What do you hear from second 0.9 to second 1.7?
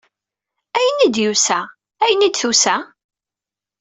i d-yusa?